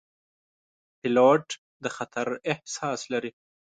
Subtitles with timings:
[0.99, 1.47] پیلوټ
[1.83, 3.31] د خطر احساس لري.